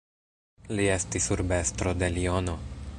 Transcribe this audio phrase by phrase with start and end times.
[0.79, 2.59] Li estis urbestro de Liono.